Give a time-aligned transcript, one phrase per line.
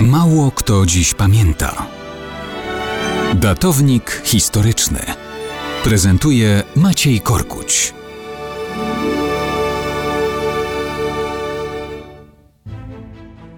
[0.00, 1.86] Mało kto dziś pamięta.
[3.34, 4.98] Datownik historyczny
[5.84, 7.94] prezentuje Maciej Korkuć.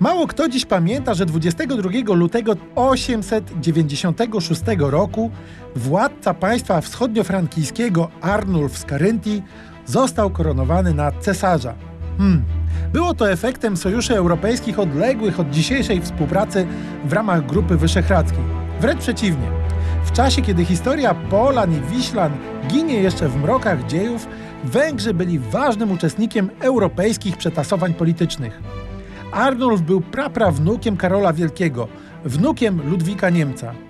[0.00, 5.30] Mało kto dziś pamięta, że 22 lutego 896 roku
[5.76, 9.42] władca państwa wschodniofrankijskiego Arnulf z Caryntii
[9.86, 11.74] został koronowany na cesarza.
[12.18, 12.57] Hmm.
[12.92, 16.66] Było to efektem sojuszy europejskich odległych od dzisiejszej współpracy
[17.04, 18.44] w ramach Grupy Wyszehradzkiej.
[18.80, 19.46] Wręcz przeciwnie.
[20.04, 22.32] W czasie, kiedy historia Polan i Wiślan
[22.68, 24.26] ginie jeszcze w mrokach dziejów,
[24.64, 28.60] Węgrzy byli ważnym uczestnikiem europejskich przetasowań politycznych.
[29.32, 31.88] Arnulf był praprawnukiem Karola Wielkiego,
[32.24, 33.87] wnukiem Ludwika Niemca.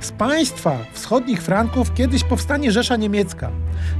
[0.00, 3.50] Z państwa wschodnich Franków kiedyś powstanie Rzesza Niemiecka.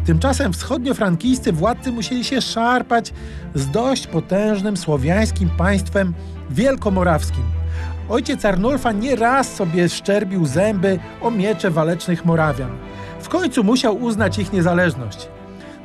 [0.06, 3.12] Tymczasem wschodniofrankijscy władcy musieli się szarpać
[3.54, 6.14] z dość potężnym słowiańskim państwem
[6.50, 7.44] wielkomorawskim.
[8.08, 12.70] Ojciec Arnulfa nie raz sobie szczerbił zęby o miecze walecznych Morawian.
[13.20, 15.28] W końcu musiał uznać ich niezależność.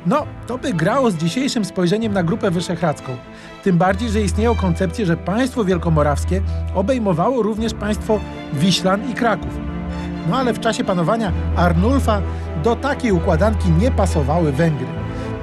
[0.06, 3.16] No, to by grało z dzisiejszym spojrzeniem na Grupę Wyszehradzką.
[3.64, 6.42] Tym bardziej, że istnieją koncepcje, że państwo wielkomorawskie
[6.74, 8.20] obejmowało również państwo
[8.52, 9.71] Wiślan i Kraków.
[10.28, 12.22] No ale w czasie panowania Arnulfa
[12.64, 14.86] do takiej układanki nie pasowały Węgry.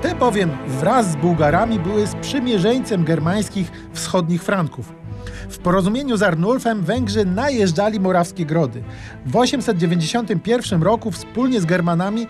[0.02, 4.94] Te bowiem wraz z Bułgarami były sprzymierzeńcem germańskich wschodnich Franków.
[5.49, 8.83] W porozumieniu z Arnulfem Węgrzy najeżdżali morawskie grody.
[9.25, 12.27] W 891 roku wspólnie z Germanami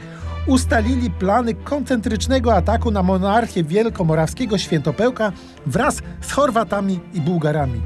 [0.47, 5.31] ustalili plany koncentrycznego ataku na monarchię wielkomorawskiego Świętopełka
[5.65, 7.81] wraz z Chorwatami i Bułgarami.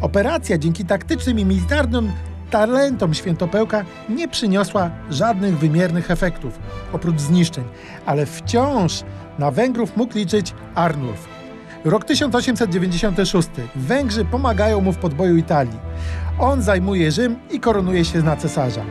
[0.00, 2.12] Operacja dzięki taktycznym i militarnym
[2.52, 6.58] talentom Świętopełka nie przyniosła żadnych wymiernych efektów,
[6.92, 7.64] oprócz zniszczeń,
[8.06, 9.02] ale wciąż
[9.38, 11.28] na Węgrów mógł liczyć Arnulf.
[11.84, 13.48] Rok 1896.
[13.76, 15.78] Węgrzy pomagają mu w podboju Italii.
[16.38, 18.82] On zajmuje Rzym i koronuje się na cesarza.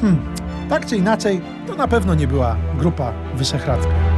[0.00, 0.34] Hmm,
[0.68, 4.09] tak czy inaczej, to na pewno nie była Grupa Wyszehradzka.